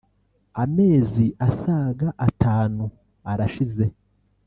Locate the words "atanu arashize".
2.27-3.85